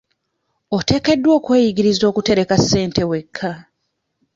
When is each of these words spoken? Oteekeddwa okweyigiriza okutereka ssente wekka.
Oteekeddwa 0.77 1.31
okweyigiriza 1.39 2.03
okutereka 2.11 2.55
ssente 2.61 3.01
wekka. 3.09 3.51